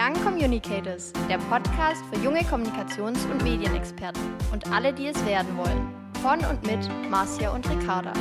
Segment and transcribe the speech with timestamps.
[0.00, 5.92] Young Communicators, der Podcast für junge Kommunikations- und Medienexperten und alle, die es werden wollen.
[6.22, 8.12] Von und mit Marcia und Ricarda.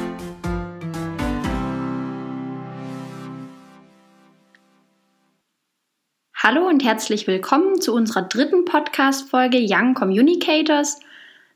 [6.33, 10.99] Hallo und herzlich willkommen zu unserer dritten Podcast-Folge Young Communicators.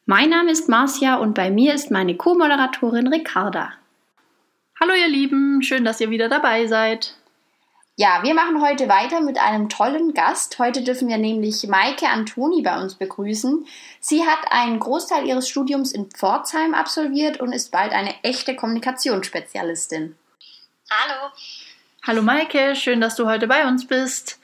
[0.05, 3.73] Mein Name ist Marcia und bei mir ist meine Co-Moderatorin Ricarda.
[4.79, 7.15] Hallo ihr Lieben, schön, dass ihr wieder dabei seid.
[8.01, 10.57] Ja, wir machen heute weiter mit einem tollen Gast.
[10.57, 13.67] Heute dürfen wir nämlich Maike Antoni bei uns begrüßen.
[13.99, 20.15] Sie hat einen Großteil ihres Studiums in Pforzheim absolviert und ist bald eine echte Kommunikationsspezialistin.
[20.89, 21.31] Hallo.
[22.01, 24.39] Hallo Maike, schön, dass du heute bei uns bist.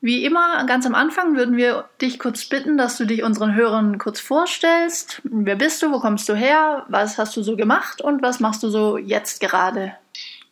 [0.00, 3.98] Wie immer, ganz am Anfang würden wir dich kurz bitten, dass du dich unseren Hörern
[3.98, 5.22] kurz vorstellst.
[5.22, 8.64] Wer bist du, wo kommst du her, was hast du so gemacht und was machst
[8.64, 9.96] du so jetzt gerade?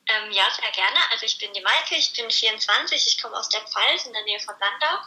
[0.08, 0.98] Ähm, ja, sehr gerne.
[1.10, 4.22] Also ich bin die Maike, ich bin 24, ich komme aus der Pfalz in der
[4.22, 5.02] Nähe von Landau.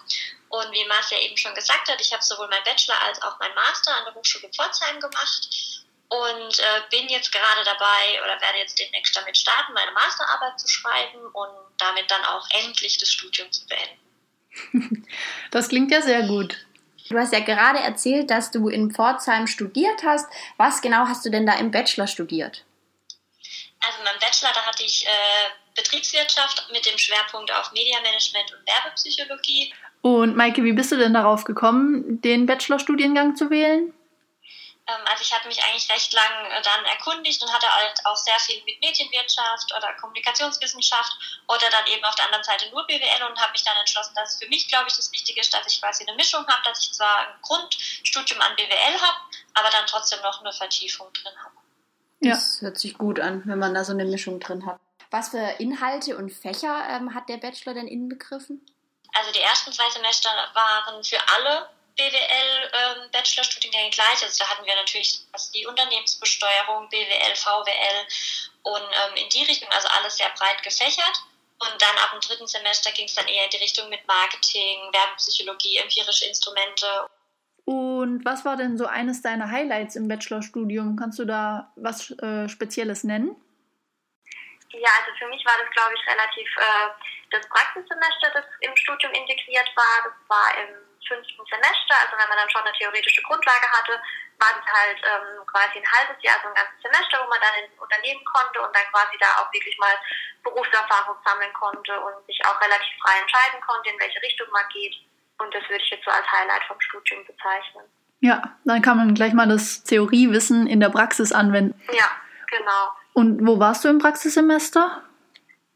[0.50, 3.56] Und wie Marcia eben schon gesagt hat, ich habe sowohl meinen Bachelor als auch meinen
[3.56, 5.48] Master an der Hochschule Pforzheim gemacht
[6.10, 10.68] und äh, bin jetzt gerade dabei oder werde jetzt demnächst damit starten, meine Masterarbeit zu
[10.68, 15.06] schreiben und damit dann auch endlich das Studium zu beenden.
[15.52, 16.58] Das klingt ja sehr gut.
[17.10, 20.28] Du hast ja gerade erzählt, dass du in Pforzheim studiert hast.
[20.58, 22.66] Was genau hast du denn da im Bachelor studiert?
[23.82, 25.10] Also mein Bachelor, da hatte ich äh,
[25.76, 29.74] Betriebswirtschaft mit dem Schwerpunkt auf Mediamanagement und Werbepsychologie.
[30.02, 33.94] Und Maike, wie bist du denn darauf gekommen, den Bachelorstudiengang zu wählen?
[34.90, 38.16] Ähm, also ich hatte mich eigentlich recht lang äh, dann erkundigt und hatte halt auch
[38.16, 43.24] sehr viel mit Medienwirtschaft oder Kommunikationswissenschaft oder dann eben auf der anderen Seite nur BWL
[43.30, 45.72] und habe mich dann entschlossen, dass es für mich, glaube ich, das Wichtige ist, dass
[45.72, 49.18] ich quasi eine Mischung habe, dass ich zwar ein Grundstudium an BWL habe,
[49.54, 51.59] aber dann trotzdem noch eine Vertiefung drin habe.
[52.20, 52.32] Ja.
[52.32, 54.80] Das hört sich gut an, wenn man da so eine Mischung drin hat.
[55.12, 58.66] Was für Inhalte und Fächer ähm, hat der Bachelor denn inbegriffen?
[59.14, 64.24] Also die ersten zwei Semester waren für alle BWL-Bachelorstudiengänge ähm, gleich.
[64.24, 65.22] Also da hatten wir natürlich
[65.54, 68.08] die Unternehmensbesteuerung, BWL, VWL
[68.64, 71.24] und ähm, in die Richtung, also alles sehr breit gefächert.
[71.62, 74.80] Und dann ab dem dritten Semester ging es dann eher in die Richtung mit Marketing,
[74.94, 77.10] Werbepsychologie, empirische Instrumente.
[78.00, 80.96] Und was war denn so eines deiner Highlights im Bachelorstudium?
[80.96, 83.36] Kannst du da was äh, Spezielles nennen?
[84.72, 86.88] Ja, also für mich war das, glaube ich, relativ äh,
[87.32, 90.08] das Praxissemester, das im Studium integriert war.
[90.08, 90.72] Das war im
[91.04, 94.00] fünften Semester, also wenn man dann schon eine theoretische Grundlage hatte,
[94.40, 97.60] war das halt ähm, quasi ein halbes Jahr, so ein ganzes Semester, wo man dann
[97.60, 100.00] ins Unternehmen konnte und dann quasi da auch wirklich mal
[100.44, 104.96] Berufserfahrung sammeln konnte und sich auch relativ frei entscheiden konnte, in welche Richtung man geht.
[105.40, 107.86] Und das würde ich jetzt so als Highlight vom Studium bezeichnen.
[108.22, 111.80] Ja, dann kann man gleich mal das Theoriewissen in der Praxis anwenden.
[111.92, 112.12] Ja,
[112.48, 112.92] genau.
[113.14, 115.04] Und wo warst du im Praxissemester?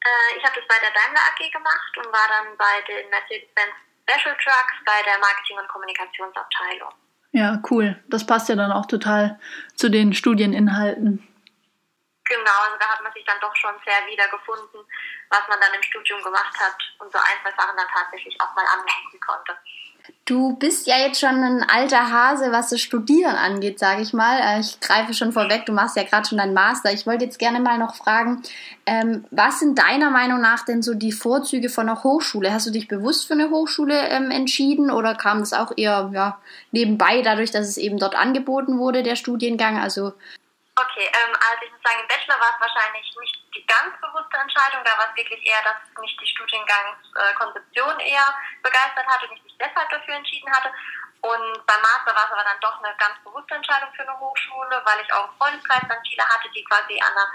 [0.01, 3.71] Äh, ich habe das bei der Daimler AG gemacht und war dann bei den Mercedes-Benz
[4.03, 6.91] Special Trucks bei der Marketing- und Kommunikationsabteilung.
[7.31, 8.03] Ja, cool.
[8.09, 9.39] Das passt ja dann auch total
[9.75, 11.27] zu den Studieninhalten.
[12.33, 14.81] Genau, also da hat man sich dann doch schon sehr wiedergefunden,
[15.29, 18.55] was man dann im Studium gemacht hat und so ein, zwei Sachen dann tatsächlich auch
[18.55, 19.55] mal anwenden konnte.
[20.25, 24.39] Du bist ja jetzt schon ein alter Hase, was das Studieren angeht, sage ich mal.
[24.39, 26.91] Äh, ich greife schon vorweg, du machst ja gerade schon deinen Master.
[26.91, 28.41] Ich wollte jetzt gerne mal noch fragen,
[28.87, 32.51] ähm, was sind deiner Meinung nach denn so die Vorzüge von einer Hochschule?
[32.51, 36.39] Hast du dich bewusst für eine Hochschule ähm, entschieden oder kam das auch eher ja,
[36.71, 39.77] nebenbei, dadurch, dass es eben dort angeboten wurde, der Studiengang?
[39.79, 40.13] Also
[40.75, 44.37] Okay, ähm, also ich muss sagen, im Bachelor war es wahrscheinlich nicht die ganz bewusste
[44.37, 49.37] Entscheidung, da war es wirklich eher, dass mich die Studiengangskonzeption äh, eher begeistert hat und
[49.37, 50.73] ich mich deshalb dafür entschieden hatte.
[51.21, 54.81] Und beim Master war es aber dann doch eine ganz bewusste Entscheidung für eine Hochschule,
[54.83, 57.29] weil ich auch im Freundeskreis dann viele hatte, die quasi an der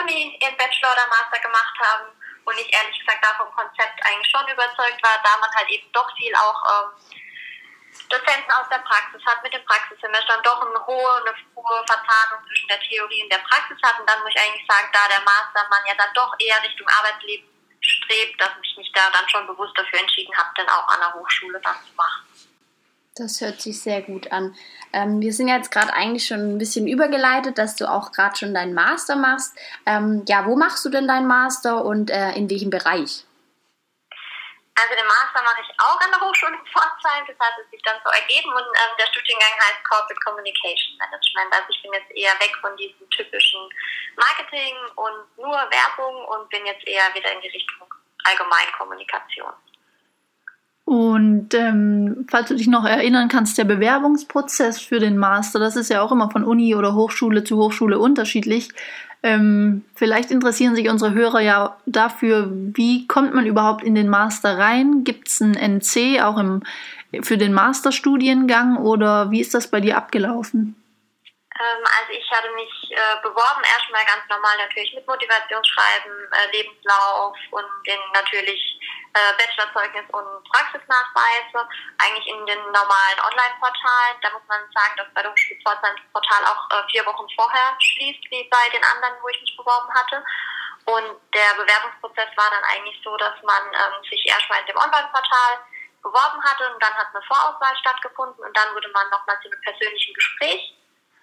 [0.00, 2.08] Uni ihren Bachelor oder Master gemacht haben
[2.44, 5.90] und ich ehrlich gesagt da vom Konzept eigentlich schon überzeugt war, da man halt eben
[5.92, 6.90] doch viel auch ähm,
[8.08, 12.68] Dozenten aus der Praxis hat mit dem Praxissemester doch eine hohe, eine hohe Verzahnung zwischen
[12.68, 13.98] der Theorie und der Praxis hat.
[13.98, 17.48] Und dann muss ich eigentlich sagen, da der Mastermann ja dann doch eher Richtung Arbeitsleben
[17.80, 21.14] strebt, dass ich mich da dann schon bewusst dafür entschieden habe, dann auch an der
[21.14, 22.22] Hochschule das zu machen.
[23.16, 24.56] Das hört sich sehr gut an.
[24.92, 28.54] Ähm, wir sind jetzt gerade eigentlich schon ein bisschen übergeleitet, dass du auch gerade schon
[28.54, 29.56] deinen Master machst.
[29.86, 33.24] Ähm, ja, wo machst du denn deinen Master und äh, in welchem Bereich?
[34.74, 37.94] Also den Master mache ich auch an der Hochschule Pforzheim, das hat es sich dann
[38.02, 41.50] so ergeben und ähm, der Studiengang heißt Corporate Communication Management.
[41.54, 43.62] Also ich bin jetzt eher weg von diesem typischen
[44.18, 47.86] Marketing und nur Werbung und bin jetzt eher wieder in die Richtung
[48.24, 49.54] Allgemeinkommunikation.
[50.84, 55.88] Und ähm, falls du dich noch erinnern kannst, der Bewerbungsprozess für den Master, das ist
[55.88, 58.68] ja auch immer von Uni oder Hochschule zu Hochschule unterschiedlich.
[59.24, 64.58] Ähm, vielleicht interessieren sich unsere Hörer ja dafür, wie kommt man überhaupt in den Master
[64.58, 65.02] rein?
[65.02, 66.62] Gibt es ein NC auch im,
[67.22, 70.76] für den Masterstudiengang oder wie ist das bei dir abgelaufen?
[71.60, 77.36] Ähm, also ich hatte mich äh, beworben, erstmal ganz normal natürlich mit Motivationsschreiben, äh, Lebenslauf
[77.52, 78.58] und den natürlich
[79.14, 81.68] äh, Bachelorzeugnis und Praxisnachweise,
[81.98, 84.18] eigentlich in den normalen Online-Portalen.
[84.22, 87.26] Da muss man sagen, dass bei der Hochschule Pforzheim das Portal auch äh, vier Wochen
[87.38, 90.24] vorher schließt, wie bei den anderen, wo ich mich beworben hatte.
[90.86, 95.62] Und der Bewerbungsprozess war dann eigentlich so, dass man ähm, sich erstmal in dem Online-Portal
[96.02, 99.60] beworben hatte und dann hat eine Vorauswahl stattgefunden und dann wurde man nochmal zu einem
[99.62, 100.74] persönlichen Gespräch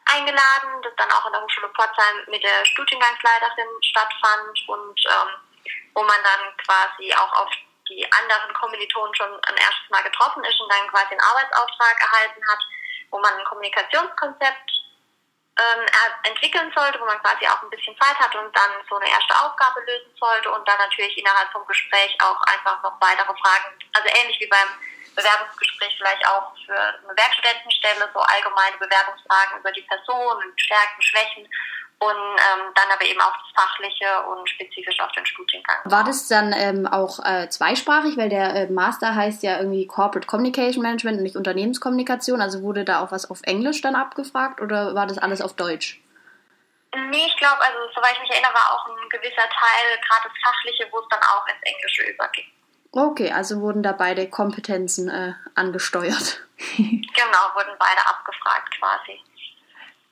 [0.06, 5.30] eingeladen, das dann auch in der Hochschule Pforzheim mit der Studiengangsleiterin stattfand und ähm,
[5.94, 7.50] wo man dann quasi auch auf
[7.90, 12.42] die anderen Kommilitonen schon ein erstes Mal getroffen ist und dann quasi einen Arbeitsauftrag erhalten
[12.48, 12.60] hat,
[13.12, 14.72] wo man ein Kommunikationskonzept
[15.60, 15.86] ähm,
[16.24, 19.36] entwickeln sollte, wo man quasi auch ein bisschen Zeit hat und dann so eine erste
[19.36, 24.08] Aufgabe lösen sollte und dann natürlich innerhalb vom Gespräch auch einfach noch weitere Fragen, also
[24.08, 24.70] ähnlich wie beim
[25.16, 31.48] Bewerbungsgespräch vielleicht auch für eine Werkstudentenstelle, so allgemeine Bewerbungsfragen über die Person und Stärken, Schwächen
[32.02, 35.78] und ähm, dann aber eben auch das Fachliche und spezifisch auf den Studiengang.
[35.86, 40.26] War das dann ähm, auch äh, zweisprachig, weil der äh, Master heißt ja irgendwie Corporate
[40.26, 44.96] Communication Management und nicht Unternehmenskommunikation, also wurde da auch was auf Englisch dann abgefragt oder
[44.96, 46.02] war das alles auf Deutsch?
[46.94, 50.38] Nee, ich glaube, also soweit ich mich erinnere, war auch ein gewisser Teil, gerade das
[50.44, 52.52] Fachliche, wo es dann auch ins Englische überging.
[52.92, 56.42] Okay, also wurden da beide Kompetenzen äh, angesteuert.
[56.78, 59.20] genau, wurden beide abgefragt quasi.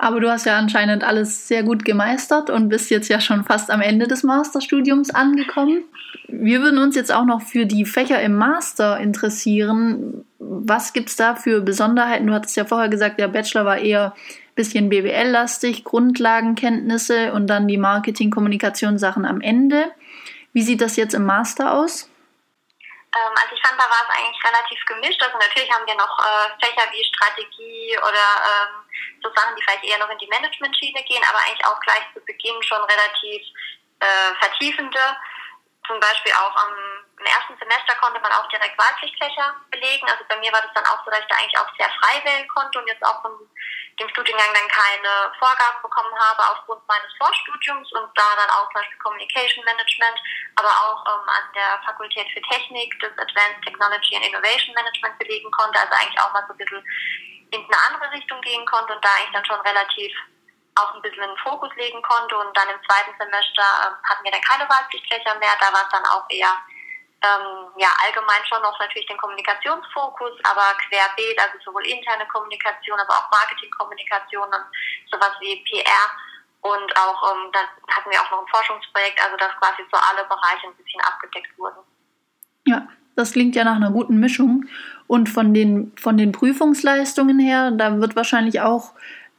[0.02, 3.70] Aber du hast ja anscheinend alles sehr gut gemeistert und bist jetzt ja schon fast
[3.70, 5.84] am Ende des Masterstudiums angekommen.
[6.30, 10.24] Wir würden uns jetzt auch noch für die Fächer im Master interessieren.
[10.40, 12.28] Was gibt es da für Besonderheiten?
[12.28, 17.68] Du hattest ja vorher gesagt, der Bachelor war eher ein bisschen BWL-lastig, Grundlagenkenntnisse und dann
[17.68, 19.84] die Marketing-Kommunikation-Sachen am Ende.
[20.54, 22.10] Wie sieht das jetzt im Master aus?
[23.16, 25.22] Ähm, also ich fand, da war es eigentlich relativ gemischt.
[25.22, 28.86] Also natürlich haben wir noch äh, Fächer wie Strategie oder ähm,
[29.24, 32.20] so Sachen, die vielleicht eher noch in die Management-Schiene gehen, aber eigentlich auch gleich zu
[32.22, 33.42] Beginn schon relativ
[34.00, 35.02] äh, vertiefende.
[35.88, 36.74] Zum Beispiel auch am,
[37.18, 40.08] im ersten Semester konnte man auch direkt Wahlpflichtfächer belegen.
[40.08, 42.22] Also bei mir war das dann auch so, dass ich da eigentlich auch sehr frei
[42.24, 43.34] wählen konnte und jetzt auch von
[44.00, 48.82] dem Studiengang dann keine Vorgaben bekommen habe aufgrund meines Vorstudiums und da dann auch zum
[48.82, 50.18] Beispiel Communication Management,
[50.56, 55.52] aber auch ähm, an der Fakultät für Technik das Advanced Technology and Innovation Management belegen
[55.52, 56.84] konnte, also eigentlich auch mal so ein bisschen
[57.52, 60.14] in eine andere Richtung gehen konnte und da eigentlich dann schon relativ
[60.76, 62.38] auch ein bisschen einen Fokus legen konnte.
[62.38, 65.92] Und dann im zweiten Semester ähm, hatten wir dann keine Wahlpflichtfächer mehr, da war es
[65.92, 66.56] dann auch eher
[67.20, 73.14] ähm, ja, allgemein schon noch natürlich den Kommunikationsfokus, aber querbeet, also sowohl interne Kommunikation, aber
[73.14, 74.66] auch Marketingkommunikation und
[75.12, 76.08] sowas wie PR.
[76.62, 80.28] Und auch, ähm, dann hatten wir auch noch ein Forschungsprojekt, also dass quasi so alle
[80.28, 81.80] Bereiche ein bisschen abgedeckt wurden.
[82.66, 84.66] Ja, das klingt ja nach einer guten Mischung.
[85.08, 88.94] Und von den, von den Prüfungsleistungen her, da wird wahrscheinlich auch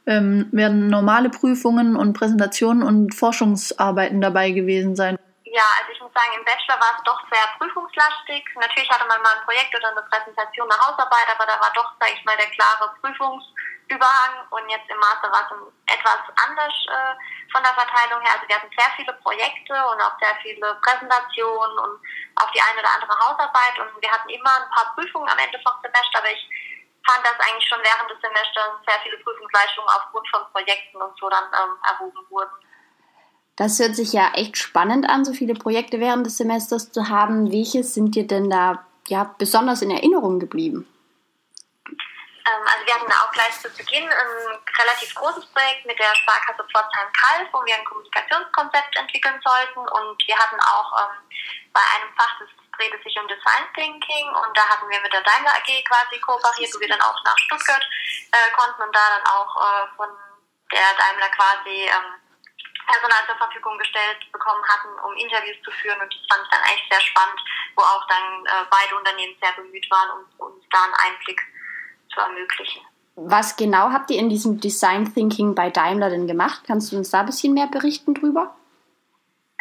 [0.05, 5.17] ähm, werden normale Prüfungen und Präsentationen und Forschungsarbeiten dabei gewesen sein.
[5.51, 8.39] Ja, also ich muss sagen, im Bachelor war es doch sehr prüfungslastig.
[8.55, 11.91] Natürlich hatte man mal ein Projekt oder eine Präsentation, eine Hausarbeit, aber da war doch,
[11.99, 14.47] sage ich mal, der klare Prüfungsüberhang.
[14.47, 15.51] Und jetzt im Master war es
[15.91, 17.15] etwas anders äh,
[17.51, 18.39] von der Verteilung her.
[18.39, 21.99] Also wir hatten sehr viele Projekte und auch sehr viele Präsentationen und
[22.39, 23.75] auch die eine oder andere Hausarbeit.
[23.75, 26.47] Und wir hatten immer ein paar Prüfungen am Ende vom Semester, aber ich
[27.03, 31.27] fand, dass eigentlich schon während des Semesters sehr viele Prüfungsleistungen aufgrund von Projekten und so
[31.27, 32.55] dann ähm, erhoben wurden.
[33.61, 37.51] Das hört sich ja echt spannend an, so viele Projekte während des Semesters zu haben.
[37.51, 40.89] Welche sind dir denn da ja, besonders in Erinnerung geblieben?
[41.85, 44.33] Ähm, also wir hatten auch gleich zu Beginn ein
[44.81, 49.85] relativ großes Projekt mit der Sparkasse Pforzheim-Kalf, wo wir ein Kommunikationskonzept entwickeln sollten.
[49.93, 51.21] Und wir hatten auch ähm,
[51.71, 52.49] bei einem Fach, das
[52.81, 56.73] drehte sich um Design Thinking und da hatten wir mit der Daimler AG quasi kooperiert,
[56.73, 57.85] wo wir dann auch nach Stuttgart
[58.33, 60.09] äh, konnten und da dann auch äh, von
[60.73, 62.20] der Daimler quasi ähm,
[62.91, 65.99] Personal zur Verfügung gestellt bekommen hatten, um Interviews zu führen.
[66.03, 67.39] Und das fand ich dann eigentlich sehr spannend,
[67.75, 71.39] wo auch dann äh, beide Unternehmen sehr bemüht waren, um uns da einen Einblick
[72.13, 72.81] zu ermöglichen.
[73.15, 76.63] Was genau habt ihr in diesem Design Thinking bei Daimler denn gemacht?
[76.67, 78.55] Kannst du uns da ein bisschen mehr berichten drüber?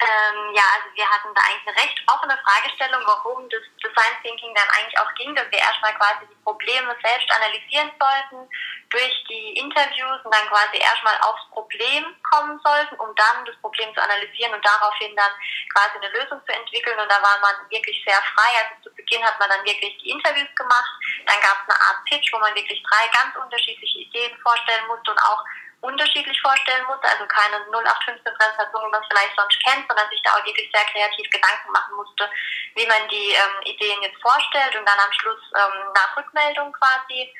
[0.00, 4.54] Ähm, ja, also wir hatten da eigentlich eine recht offene Fragestellung, warum das Design Thinking
[4.54, 8.48] dann eigentlich auch ging, dass wir erstmal quasi die Probleme selbst analysieren sollten,
[8.88, 13.92] durch die Interviews und dann quasi erstmal aufs Problem kommen sollten, um dann das Problem
[13.92, 15.32] zu analysieren und daraufhin dann
[15.68, 16.98] quasi eine Lösung zu entwickeln.
[16.98, 18.50] Und da war man wirklich sehr frei.
[18.56, 20.92] Also zu Beginn hat man dann wirklich die Interviews gemacht.
[21.26, 25.12] Dann gab es eine Art Pitch, wo man wirklich drei ganz unterschiedliche Ideen vorstellen musste
[25.12, 25.44] und auch
[25.80, 30.32] unterschiedlich vorstellen musste, also keine 0815-Präsentation, wie man es vielleicht sonst kennt, sondern sich da
[30.36, 32.28] auch wirklich sehr kreativ Gedanken machen musste,
[32.74, 37.32] wie man die ähm, Ideen jetzt vorstellt und dann am Schluss ähm, nach Rückmeldung quasi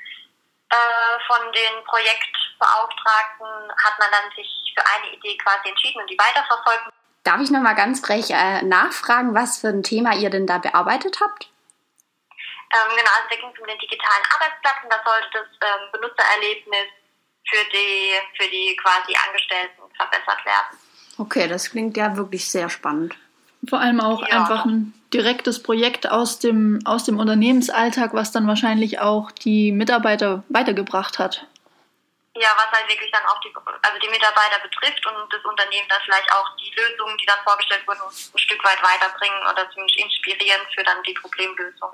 [0.70, 6.18] äh, von den Projektbeauftragten hat man dann sich für eine Idee quasi entschieden und die
[6.18, 6.88] weiterverfolgt.
[7.24, 11.18] Darf ich nochmal ganz frech äh, nachfragen, was für ein Thema ihr denn da bearbeitet
[11.20, 11.50] habt?
[12.72, 15.90] Ähm, genau, also da ging es um den digitalen Arbeitsplatz und da sollte das ähm,
[15.92, 16.88] Benutzererlebnis
[17.48, 20.78] für die, für die quasi Angestellten verbessert werden.
[21.18, 23.14] Okay, das klingt ja wirklich sehr spannend.
[23.68, 24.40] Vor allem auch ja.
[24.40, 30.44] einfach ein direktes Projekt aus dem, aus dem Unternehmensalltag, was dann wahrscheinlich auch die Mitarbeiter
[30.48, 31.46] weitergebracht hat.
[32.36, 36.00] Ja, was halt wirklich dann auch die, also die Mitarbeiter betrifft und das Unternehmen dann
[36.04, 40.62] vielleicht auch die Lösungen, die dann vorgestellt wurden, ein Stück weit weiterbringen oder ziemlich inspirieren
[40.74, 41.90] für dann die Problemlösung.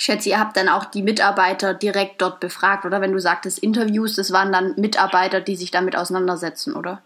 [0.00, 3.04] Ich schätze, ihr habt dann auch die Mitarbeiter direkt dort befragt, oder?
[3.04, 7.04] Wenn du sagtest Interviews, das waren dann Mitarbeiter, die sich damit auseinandersetzen, oder?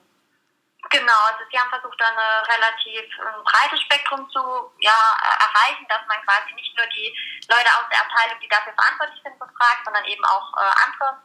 [0.94, 2.18] Genau, also sie haben versucht, ein
[2.54, 4.38] relativ ein breites Spektrum zu
[4.78, 4.94] ja,
[5.26, 7.10] erreichen, dass man quasi nicht nur die
[7.50, 11.18] Leute aus der Abteilung, die dafür verantwortlich sind, befragt, sondern eben auch äh, andere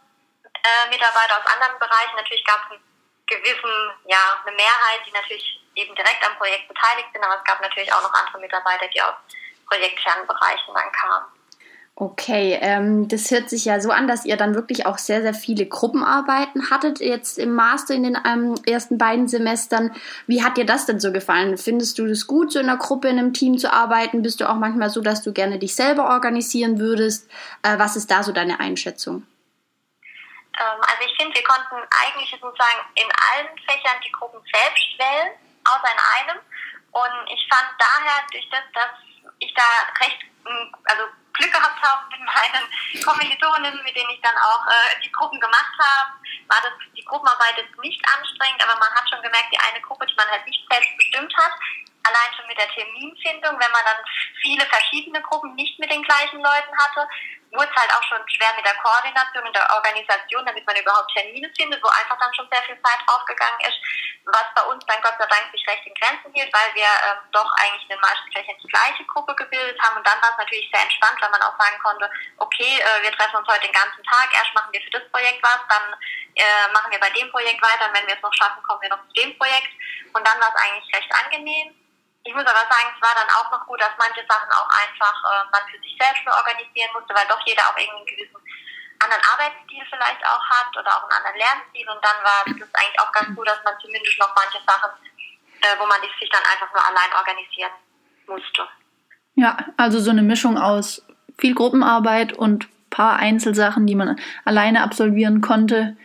[0.65, 2.17] äh, Mitarbeiter aus anderen Bereichen.
[2.17, 2.83] Natürlich gab es einen
[3.29, 5.45] gewissen, ja, eine Mehrheit, die natürlich
[5.77, 9.05] eben direkt am Projekt beteiligt sind, aber es gab natürlich auch noch andere Mitarbeiter, die
[9.05, 9.21] aus
[9.69, 11.38] projektfernen Bereichen dann kamen.
[11.95, 15.33] Okay, ähm, das hört sich ja so an, dass ihr dann wirklich auch sehr, sehr
[15.33, 19.93] viele Gruppenarbeiten hattet jetzt im Master in den ähm, ersten beiden Semestern.
[20.25, 21.57] Wie hat dir das denn so gefallen?
[21.57, 24.21] Findest du es gut, so in einer Gruppe, in einem Team zu arbeiten?
[24.21, 27.29] Bist du auch manchmal so, dass du gerne dich selber organisieren würdest?
[27.63, 29.27] Äh, was ist da so deine Einschätzung?
[30.59, 35.35] Ähm, also ich finde, wir konnten eigentlich sozusagen in allen Fächern die Gruppen selbst wählen,
[35.65, 36.39] außer in einem.
[36.91, 38.91] Und ich fand daher, durch das, dass
[39.39, 39.63] ich da
[40.03, 40.19] recht,
[40.85, 41.03] also
[41.33, 42.65] Glück gehabt habe mit meinen
[43.05, 46.11] Kommilitonen, mit denen ich dann auch äh, die Gruppen gemacht habe,
[46.47, 50.05] war das die Gruppenarbeit jetzt nicht anstrengend, aber man hat schon gemerkt, die eine Gruppe,
[50.05, 51.53] die man halt nicht selbst bestimmt hat,
[52.03, 54.01] allein schon mit der Terminfindung, wenn man dann
[54.41, 57.07] viele verschiedene Gruppen nicht mit den gleichen Leuten hatte,
[57.51, 61.11] wurde es halt auch schon schwer mit der Koordination und der Organisation, damit man überhaupt
[61.13, 63.77] Termine findet, wo einfach dann schon sehr viel Zeit draufgegangen ist,
[64.25, 67.19] was bei uns dann Gott sei Dank sich recht in Grenzen hielt, weil wir ähm,
[67.31, 69.97] doch eigentlich in den meisten Fächern die gleiche Gruppe gebildet haben.
[69.97, 73.11] Und dann war es natürlich sehr entspannt, weil man auch sagen konnte, okay, äh, wir
[73.17, 75.85] treffen uns heute den ganzen Tag, erst machen wir für das Projekt was, dann
[76.35, 77.89] äh, machen wir bei dem Projekt weiter.
[77.89, 79.73] Und wenn wir es noch schaffen, kommen wir noch zu dem Projekt.
[80.13, 81.78] Und dann war es eigentlich recht angenehm.
[82.29, 85.17] Ich muss aber sagen, es war dann auch noch gut, dass manche Sachen auch einfach
[85.33, 88.37] äh, man für sich selbst nur organisieren musste, weil doch jeder auch irgendwie einen gewissen
[89.01, 93.01] anderen Arbeitsstil vielleicht auch hat oder auch einen anderen Lernstil und dann war es eigentlich
[93.01, 94.93] auch ganz gut, dass man zumindest noch manche Sachen,
[95.57, 97.73] äh, wo man sich dann einfach nur allein organisieren
[98.29, 98.61] musste.
[99.33, 101.01] Ja, also so eine Mischung aus
[101.41, 105.97] viel Gruppenarbeit und paar Einzelsachen, die man alleine absolvieren konnte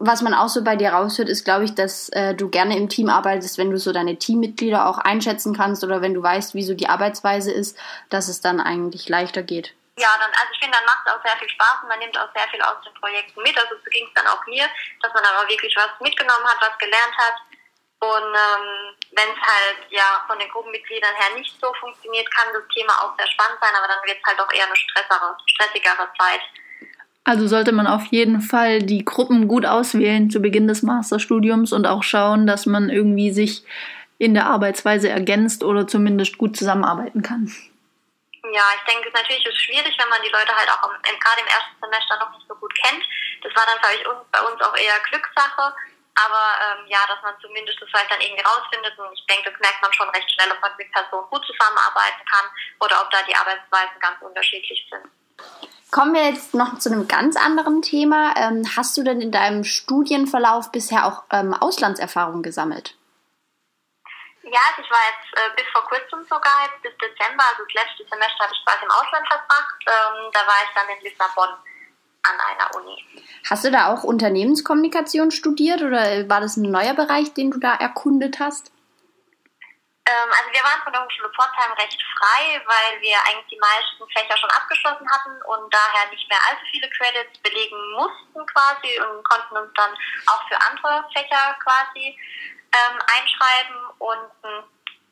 [0.00, 2.88] was man auch so bei dir raushört, ist, glaube ich, dass äh, du gerne im
[2.88, 6.64] Team arbeitest, wenn du so deine Teammitglieder auch einschätzen kannst oder wenn du weißt, wie
[6.64, 7.78] so die Arbeitsweise ist,
[8.08, 9.74] dass es dann eigentlich leichter geht.
[10.00, 12.16] Ja, dann, also ich finde, dann macht es auch sehr viel Spaß und man nimmt
[12.16, 13.52] auch sehr viel aus den Projekten mit.
[13.58, 14.64] Also so ging es dann auch mir,
[15.02, 17.36] dass man aber wirklich was mitgenommen hat, was gelernt hat.
[18.00, 22.64] Und ähm, wenn es halt ja von den Gruppenmitgliedern her nicht so funktioniert, kann das
[22.72, 26.08] Thema auch sehr spannend sein, aber dann wird es halt doch eher eine stressere, stressigere
[26.16, 26.40] Zeit.
[27.24, 31.86] Also sollte man auf jeden Fall die Gruppen gut auswählen zu Beginn des Masterstudiums und
[31.86, 33.62] auch schauen, dass man irgendwie sich
[34.18, 37.52] in der Arbeitsweise ergänzt oder zumindest gut zusammenarbeiten kann.
[38.52, 41.40] Ja, ich denke, natürlich ist es schwierig, wenn man die Leute halt auch im, gerade
[41.40, 43.04] im ersten Semester noch nicht so gut kennt.
[43.42, 45.72] Das war dann, glaube ich, bei uns auch eher Glückssache.
[46.16, 48.98] Aber ähm, ja, dass man zumindest das vielleicht dann irgendwie rausfindet.
[48.98, 52.24] Und ich denke, das merkt man schon recht schnell, ob man mit Personen gut zusammenarbeiten
[52.28, 52.46] kann
[52.80, 55.06] oder ob da die Arbeitsweisen ganz unterschiedlich sind.
[55.90, 58.34] Kommen wir jetzt noch zu einem ganz anderen Thema.
[58.36, 62.94] Ähm, hast du denn in deinem Studienverlauf bisher auch ähm, Auslandserfahrung gesammelt?
[64.42, 67.74] Ja, also ich war jetzt äh, bis vor kurzem sogar, jetzt bis Dezember, also das
[67.74, 69.84] letzte Semester habe ich quasi im Ausland verbracht.
[69.86, 71.48] Ähm, da war ich dann in Lissabon
[72.22, 73.24] an einer Uni.
[73.48, 77.74] Hast du da auch Unternehmenskommunikation studiert oder war das ein neuer Bereich, den du da
[77.74, 78.72] erkundet hast?
[80.10, 84.02] Ähm, also wir waren von der Hochschule Pforzheim recht frei, weil wir eigentlich die meisten
[84.10, 89.22] Fächer schon abgeschlossen hatten und daher nicht mehr allzu viele Credits belegen mussten quasi und
[89.22, 89.94] konnten uns dann
[90.26, 92.18] auch für andere Fächer quasi
[92.74, 94.64] ähm, einschreiben und einen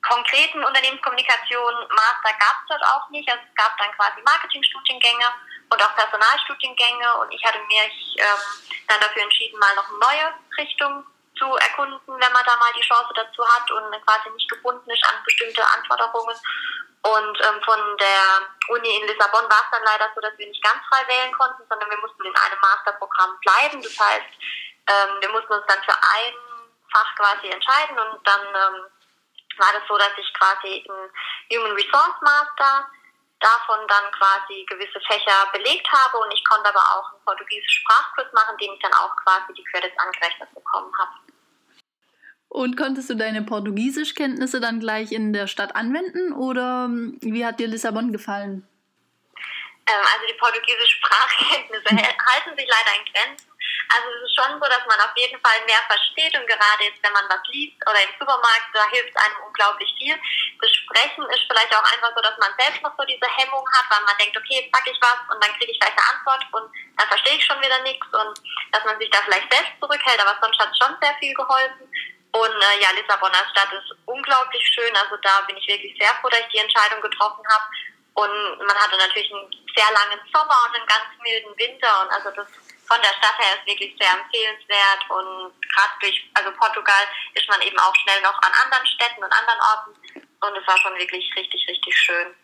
[0.02, 3.30] konkreten Unternehmenskommunikation Master gab es dort auch nicht.
[3.30, 5.30] Also es gab dann quasi Marketingstudiengänge
[5.70, 10.34] und auch Personalstudiengänge und ich hatte mich ähm, dann dafür entschieden, mal noch eine neue
[10.58, 11.06] Richtung
[11.38, 15.04] zu erkunden, wenn man da mal die Chance dazu hat und quasi nicht gebunden ist
[15.06, 16.36] an bestimmte Anforderungen.
[17.02, 20.62] Und ähm, von der Uni in Lissabon war es dann leider so, dass wir nicht
[20.62, 23.82] ganz frei wählen konnten, sondern wir mussten in einem Masterprogramm bleiben.
[23.82, 24.32] Das heißt,
[24.88, 26.34] ähm, wir mussten uns dann für ein
[26.92, 28.84] Fach quasi entscheiden und dann ähm,
[29.58, 31.10] war das so, dass ich quasi einen
[31.52, 32.88] Human Resource Master
[33.40, 38.32] davon dann quasi gewisse Fächer belegt habe und ich konnte aber auch einen portugiesischen Sprachkurs
[38.32, 41.12] machen, dem ich dann auch quasi die Credits angerechnet bekommen habe.
[42.48, 47.60] Und konntest du deine Portugiesischkenntnisse dann gleich in der Stadt anwenden oder hm, wie hat
[47.60, 48.66] dir Lissabon gefallen?
[49.86, 53.47] Ähm, also die portugiesischen Sprachkenntnisse halten sich leider in Grenzen.
[53.88, 57.00] Also es ist schon so, dass man auf jeden Fall mehr versteht und gerade jetzt,
[57.02, 60.16] wenn man was liest oder im Supermarkt, da hilft einem unglaublich viel.
[60.60, 63.88] Das Sprechen ist vielleicht auch einfach so, dass man selbst noch so diese Hemmung hat,
[63.88, 66.44] weil man denkt, okay, jetzt sag ich was und dann kriege ich gleich eine Antwort
[66.52, 68.34] und dann verstehe ich schon wieder nichts und
[68.72, 71.88] dass man sich da vielleicht selbst zurückhält, aber sonst hat es schon sehr viel geholfen.
[72.32, 74.94] Und äh, ja, Lissabon als Stadt ist unglaublich schön.
[74.96, 77.64] Also da bin ich wirklich sehr froh, dass ich die Entscheidung getroffen habe.
[78.14, 82.02] Und man hatte natürlich einen sehr langen Sommer und einen ganz milden Winter.
[82.02, 82.46] Und also das
[82.88, 85.00] von der Stadt her ist wirklich sehr empfehlenswert.
[85.12, 87.04] Und gerade durch, also Portugal
[87.34, 89.90] ist man eben auch schnell noch an anderen Städten und anderen Orten.
[90.16, 92.34] Und es war schon wirklich richtig, richtig schön.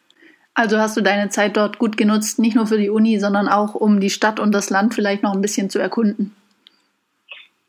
[0.55, 3.75] Also hast du deine Zeit dort gut genutzt, nicht nur für die Uni, sondern auch
[3.75, 6.37] um die Stadt und das Land vielleicht noch ein bisschen zu erkunden?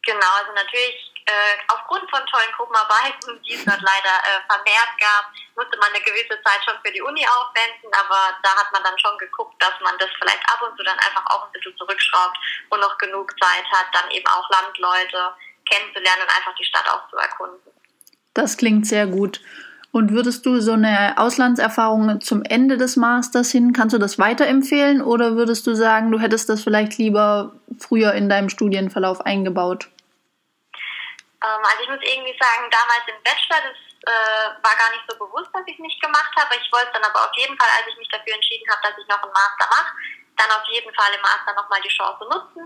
[0.03, 5.33] Genau, also natürlich äh, aufgrund von tollen Gruppenarbeiten, die es dort leider äh, vermehrt gab,
[5.57, 8.97] musste man eine gewisse Zeit schon für die Uni aufwenden, aber da hat man dann
[8.99, 12.37] schon geguckt, dass man das vielleicht ab und zu dann einfach auch ein bisschen zurückschraubt
[12.69, 15.33] und noch genug Zeit hat, dann eben auch Landleute
[15.65, 17.73] kennenzulernen und einfach die Stadt auch zu erkunden.
[18.33, 19.41] Das klingt sehr gut.
[19.91, 25.01] Und würdest du so eine Auslandserfahrung zum Ende des Masters hin, kannst du das weiterempfehlen
[25.01, 29.87] oder würdest du sagen, du hättest das vielleicht lieber früher in deinem Studienverlauf eingebaut?
[31.45, 33.77] Ähm, also ich muss irgendwie sagen, damals im Bachelor, das
[34.09, 36.55] äh, war gar nicht so bewusst, dass ich es nicht gemacht habe.
[36.57, 39.07] Ich wollte dann aber auf jeden Fall, als ich mich dafür entschieden habe, dass ich
[39.07, 39.93] noch einen Master mache,
[40.37, 42.65] dann auf jeden Fall im Master nochmal die Chance nutzen,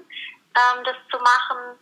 [0.55, 1.79] ähm, das zu machen.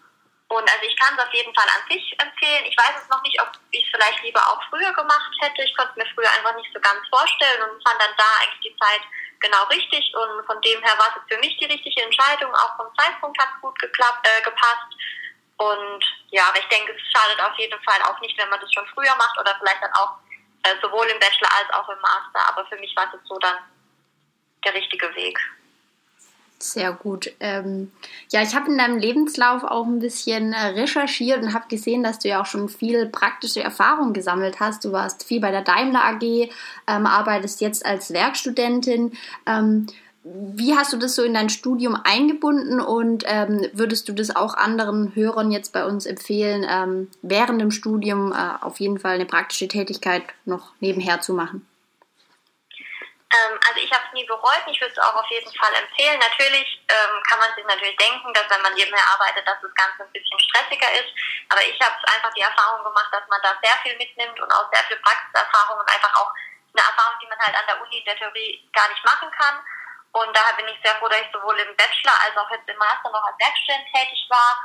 [0.47, 2.65] Und also ich kann es auf jeden Fall an sich empfehlen.
[2.65, 5.61] Ich weiß es noch nicht, ob ich es vielleicht lieber auch früher gemacht hätte.
[5.61, 8.71] Ich konnte es mir früher einfach nicht so ganz vorstellen und fand dann da eigentlich
[8.71, 9.03] die Zeit
[9.41, 10.07] genau richtig.
[10.15, 12.53] Und von dem her war es für mich die richtige Entscheidung.
[12.55, 14.87] Auch vom Zeitpunkt hat es gut geklappt, äh, gepasst.
[15.57, 18.71] Und ja, aber ich denke, es schadet auf jeden Fall auch nicht, wenn man das
[18.71, 20.17] schon früher macht oder vielleicht dann auch
[20.63, 22.47] äh, sowohl im Bachelor als auch im Master.
[22.49, 23.57] Aber für mich war jetzt so dann
[24.63, 25.39] der richtige Weg.
[26.59, 27.31] Sehr gut.
[27.39, 27.91] Ähm,
[28.31, 32.17] ja, ich habe in deinem Lebenslauf auch ein bisschen äh, recherchiert und habe gesehen, dass
[32.17, 34.83] du ja auch schon viel praktische Erfahrung gesammelt hast.
[34.83, 39.15] Du warst viel bei der Daimler AG, ähm, arbeitest jetzt als Werkstudentin.
[39.45, 39.85] Ähm,
[40.33, 44.55] wie hast du das so in dein Studium eingebunden und ähm, würdest du das auch
[44.55, 49.25] anderen Hörern jetzt bei uns empfehlen, ähm, während dem Studium äh, auf jeden Fall eine
[49.25, 51.67] praktische Tätigkeit noch nebenher zu machen?
[53.27, 56.19] Ähm, also ich habe es nie bereut, ich würde es auch auf jeden Fall empfehlen.
[56.19, 60.03] Natürlich ähm, kann man sich natürlich denken, dass wenn man nebenher arbeitet, dass das Ganze
[60.03, 61.11] ein bisschen stressiger ist.
[61.49, 64.67] Aber ich habe einfach die Erfahrung gemacht, dass man da sehr viel mitnimmt und auch
[64.71, 66.31] sehr viel Praxiserfahrung und einfach auch
[66.75, 69.59] eine Erfahrung, die man halt an der Uni in der Theorie gar nicht machen kann.
[70.17, 72.77] Und daher bin ich sehr froh, dass ich sowohl im Bachelor als auch jetzt im
[72.77, 74.57] Master noch als Werkstudent tätig war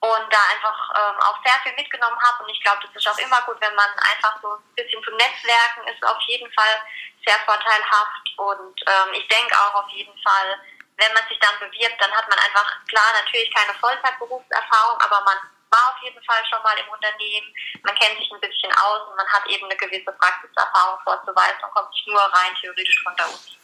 [0.00, 2.44] und da einfach ähm, auch sehr viel mitgenommen habe.
[2.44, 5.16] Und ich glaube, das ist auch immer gut, wenn man einfach so ein bisschen zum
[5.16, 6.84] Netzwerken ist, auf jeden Fall
[7.24, 8.24] sehr vorteilhaft.
[8.36, 10.60] Und ähm, ich denke auch auf jeden Fall,
[10.96, 15.38] wenn man sich dann bewirbt, dann hat man einfach, klar, natürlich keine Vollzeitberufserfahrung, aber man
[15.72, 19.16] war auf jeden Fall schon mal im Unternehmen, man kennt sich ein bisschen aus und
[19.16, 23.28] man hat eben eine gewisse Praxiserfahrung vorzuweisen und kommt nicht nur rein theoretisch von der
[23.28, 23.59] Uni.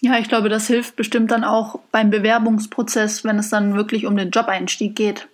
[0.00, 4.16] Ja, ich glaube, das hilft bestimmt dann auch beim Bewerbungsprozess, wenn es dann wirklich um
[4.16, 5.28] den Job-Einstieg geht.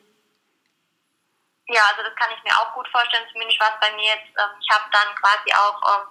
[1.70, 3.26] Ja, also das kann ich mir auch gut vorstellen.
[3.32, 6.06] Zumindest war es bei mir jetzt, ähm, ich habe dann quasi auch ähm,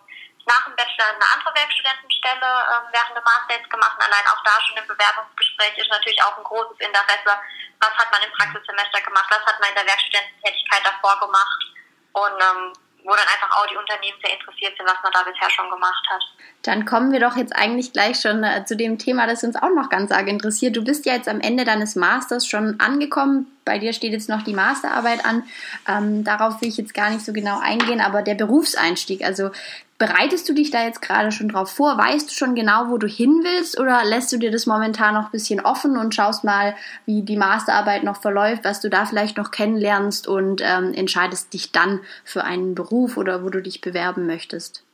[0.47, 3.95] nach dem Bachelor eine andere Werkstudentenstelle ähm, während dem Master gemacht.
[3.99, 7.32] Und allein auch da schon im Bewerbungsgespräch ist natürlich auch ein großes Interesse.
[7.80, 9.28] Was hat man im Praxissemester gemacht?
[9.30, 11.60] Was hat man in der Werkstudententätigkeit davor gemacht?
[12.15, 12.73] Und ähm,
[13.10, 16.06] wo dann einfach auch die Unternehmen sehr interessiert sind, was man da bisher schon gemacht
[16.10, 16.22] hat.
[16.62, 19.74] Dann kommen wir doch jetzt eigentlich gleich schon äh, zu dem Thema, das uns auch
[19.74, 20.76] noch ganz arg interessiert.
[20.76, 23.48] Du bist ja jetzt am Ende deines Masters schon angekommen.
[23.65, 25.43] Bei dir steht jetzt noch die Masterarbeit an.
[25.88, 29.50] Ähm, darauf will ich jetzt gar nicht so genau eingehen, aber der Berufseinstieg, also
[29.99, 31.97] Bereitest du dich da jetzt gerade schon drauf vor?
[31.97, 35.25] Weißt du schon genau, wo du hin willst oder lässt du dir das momentan noch
[35.25, 36.73] ein bisschen offen und schaust mal,
[37.05, 41.73] wie die Masterarbeit noch verläuft, was du da vielleicht noch kennenlernst und ähm, entscheidest dich
[41.73, 44.85] dann für einen Beruf oder wo du dich bewerben möchtest?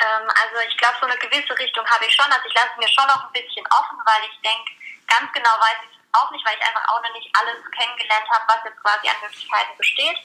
[0.00, 2.24] Ähm, also ich glaube, so eine gewisse Richtung habe ich schon.
[2.32, 4.72] Also ich lasse mir schon noch ein bisschen offen, weil ich denke,
[5.12, 8.32] ganz genau weiß ich es auch nicht, weil ich einfach auch noch nicht alles kennengelernt
[8.32, 10.16] habe, was jetzt quasi an Möglichkeiten besteht.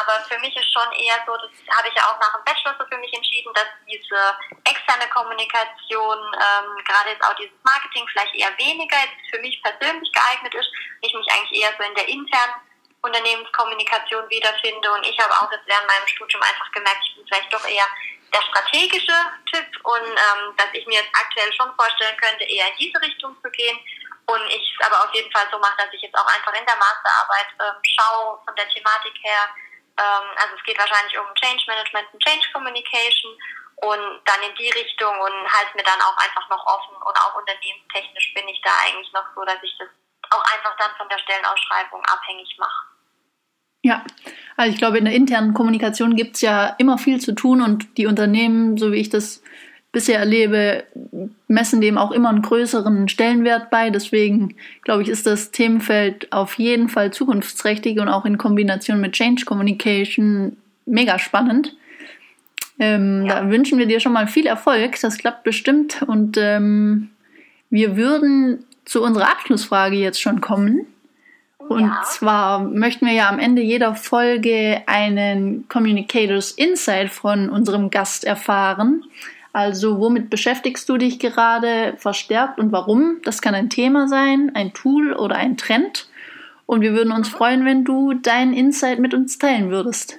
[0.00, 2.76] Aber für mich ist schon eher so, das habe ich ja auch nach dem Bachelor
[2.78, 8.34] so für mich entschieden, dass diese externe Kommunikation, ähm, gerade jetzt auch dieses Marketing vielleicht
[8.34, 10.68] eher weniger jetzt für mich persönlich geeignet ist.
[11.00, 12.60] Ich mich eigentlich eher so in der internen
[13.02, 14.92] Unternehmenskommunikation wiederfinde.
[14.92, 17.86] Und ich habe auch jetzt während meinem Studium einfach gemerkt, ich bin vielleicht doch eher
[18.34, 22.76] der strategische Typ und ähm, dass ich mir jetzt aktuell schon vorstellen könnte, eher in
[22.78, 23.78] diese Richtung zu gehen.
[24.26, 26.66] Und ich es aber auf jeden Fall so mache, dass ich jetzt auch einfach in
[26.66, 29.48] der Masterarbeit ähm, schaue von der Thematik her.
[29.98, 33.32] Ähm, also es geht wahrscheinlich um Change Management und Change Communication
[33.76, 37.36] und dann in die Richtung und halte mir dann auch einfach noch offen und auch
[37.36, 39.88] unternehmenstechnisch bin ich da eigentlich noch so, dass ich das
[40.30, 42.86] auch einfach dann von der Stellenausschreibung abhängig mache.
[43.82, 44.04] Ja,
[44.56, 47.96] also ich glaube, in der internen Kommunikation gibt es ja immer viel zu tun und
[47.98, 49.42] die Unternehmen, so wie ich das
[49.96, 50.84] bisher erlebe,
[51.48, 53.88] messen dem auch immer einen größeren Stellenwert bei.
[53.88, 59.12] Deswegen glaube ich, ist das Themenfeld auf jeden Fall zukunftsträchtig und auch in Kombination mit
[59.12, 61.74] Change Communication mega spannend.
[62.78, 63.40] Ähm, ja.
[63.40, 65.00] Da wünschen wir dir schon mal viel Erfolg.
[65.00, 66.02] Das klappt bestimmt.
[66.02, 67.08] Und ähm,
[67.70, 70.84] wir würden zu unserer Abschlussfrage jetzt schon kommen.
[71.56, 72.02] Und ja.
[72.04, 79.02] zwar möchten wir ja am Ende jeder Folge einen Communicators Insight von unserem Gast erfahren.
[79.56, 83.22] Also womit beschäftigst du dich gerade verstärkt und warum?
[83.24, 86.10] Das kann ein Thema sein, ein Tool oder ein Trend.
[86.66, 87.36] Und wir würden uns mhm.
[87.38, 90.18] freuen, wenn du deinen Insight mit uns teilen würdest.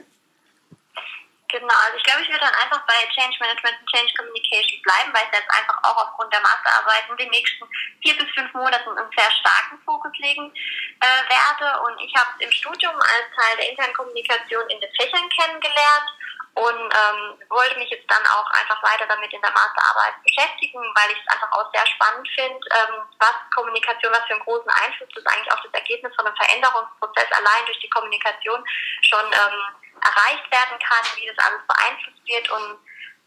[1.54, 5.14] Genau, also ich glaube, ich würde dann einfach bei Change Management und Change Communication bleiben,
[5.14, 7.64] weil ich jetzt einfach auch aufgrund der Masterarbeit in den nächsten
[8.02, 11.78] vier bis fünf Monaten einen sehr starken Fokus legen äh, werde.
[11.86, 16.10] Und ich habe im Studium als Teil der internen Kommunikation in den Fächern kennengelernt
[16.58, 21.12] und ähm, wollte mich jetzt dann auch einfach weiter damit in der Masterarbeit beschäftigen, weil
[21.12, 25.10] ich es einfach auch sehr spannend finde, ähm, was Kommunikation, was für einen großen Einfluss
[25.14, 28.64] das eigentlich auf das Ergebnis von einem Veränderungsprozess allein durch die Kommunikation
[29.02, 29.58] schon ähm,
[30.02, 32.50] erreicht werden kann, wie das alles beeinflusst wird.
[32.50, 32.80] Und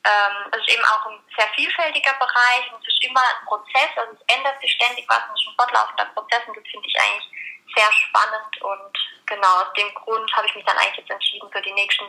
[0.05, 3.93] ähm, es ist eben auch ein sehr vielfältiger Bereich und es ist immer ein Prozess,
[3.97, 6.97] also es ändert sich ständig was es ist ein fortlaufender Prozess und das finde ich
[6.97, 7.29] eigentlich
[7.77, 8.95] sehr spannend und
[9.27, 12.05] genau aus dem Grund habe ich mich dann eigentlich jetzt entschieden, für die nächsten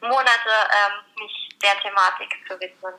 [0.00, 2.94] Monate ähm, mich der Thematik zu widmen.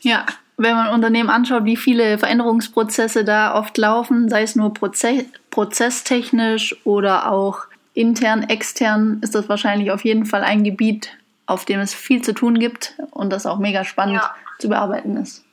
[0.00, 5.26] Ja, wenn man Unternehmen anschaut, wie viele Veränderungsprozesse da oft laufen, sei es nur Proze
[5.50, 11.80] prozesstechnisch oder auch intern, extern ist das wahrscheinlich auf jeden Fall ein Gebiet, auf dem
[11.80, 14.34] es viel zu tun gibt und das auch mega spannend ja.
[14.58, 15.46] zu bearbeiten ist.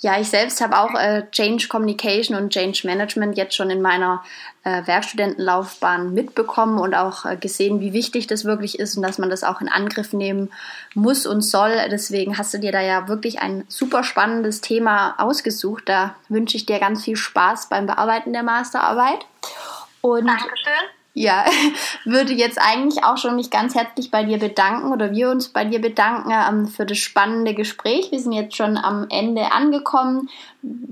[0.00, 4.22] Ja, ich selbst habe auch äh, Change Communication und Change Management jetzt schon in meiner
[4.62, 9.28] äh, Werkstudentenlaufbahn mitbekommen und auch äh, gesehen, wie wichtig das wirklich ist und dass man
[9.28, 10.52] das auch in Angriff nehmen
[10.94, 11.72] muss und soll.
[11.90, 15.88] Deswegen hast du dir da ja wirklich ein super spannendes Thema ausgesucht.
[15.88, 19.26] Da wünsche ich dir ganz viel Spaß beim Bearbeiten der Masterarbeit.
[20.00, 20.97] Und Dankeschön.
[21.18, 21.44] Ja,
[22.04, 25.64] würde jetzt eigentlich auch schon mich ganz herzlich bei dir bedanken oder wir uns bei
[25.64, 28.12] dir bedanken ähm, für das spannende Gespräch.
[28.12, 30.30] Wir sind jetzt schon am Ende angekommen.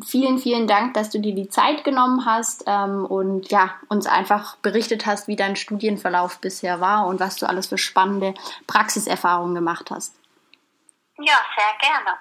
[0.04, 4.56] Vielen, vielen Dank, dass du dir die Zeit genommen hast ähm, und ja, uns einfach
[4.56, 8.34] berichtet hast, wie dein Studienverlauf bisher war und was du alles für spannende
[8.66, 10.16] Praxiserfahrungen gemacht hast.
[11.18, 12.18] Ja, sehr gerne.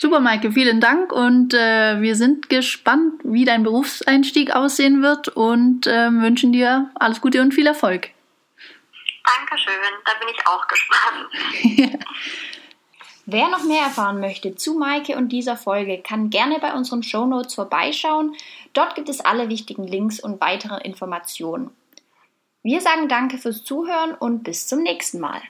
[0.00, 5.88] Super, Maike, vielen Dank und äh, wir sind gespannt, wie dein Berufseinstieg aussehen wird und
[5.88, 8.10] äh, wünschen dir alles Gute und viel Erfolg.
[9.24, 12.04] Dankeschön, da bin ich auch gespannt.
[13.26, 17.54] Wer noch mehr erfahren möchte zu Maike und dieser Folge, kann gerne bei unseren Shownotes
[17.54, 18.36] vorbeischauen.
[18.74, 21.70] Dort gibt es alle wichtigen Links und weitere Informationen.
[22.62, 25.42] Wir sagen danke fürs Zuhören und bis zum nächsten Mal.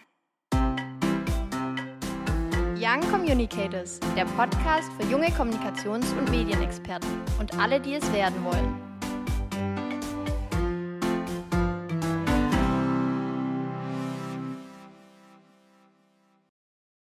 [2.81, 7.09] Young Communicators, der Podcast für junge Kommunikations- und Medienexperten
[7.41, 8.88] und alle, die es werden wollen.